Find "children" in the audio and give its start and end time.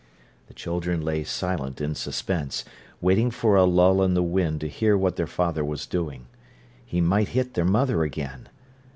0.55-0.99